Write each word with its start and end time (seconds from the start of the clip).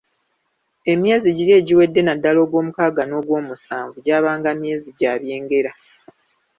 Emyezi 0.91 1.29
giri 1.37 1.51
egiwedde 1.59 2.01
naddala 2.03 2.39
ogw'omukaaga 2.45 3.03
n'ogwomusanvu 3.05 3.97
gyabanga 4.05 4.49
myezi 4.61 4.89
gya 4.99 5.13
byengera. 5.21 5.71